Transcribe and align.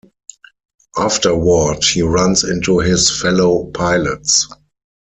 Afterward, 0.97 1.83
he 1.83 2.01
runs 2.01 2.43
into 2.43 2.79
his 2.79 3.21
fellow 3.21 3.69
pilots. 3.71 4.49